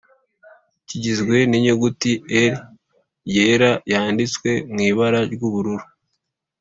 kigizwe 0.87 1.37
n'inyuguti 1.49 2.11
L 2.41 2.53
yera 3.33 3.71
yánditswe 3.91 4.51
mw’ibara 4.71 5.19
ry'ubururu 5.33 5.85